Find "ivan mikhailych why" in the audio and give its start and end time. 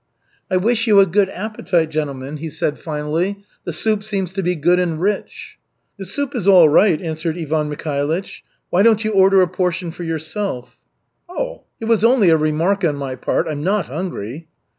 7.37-8.81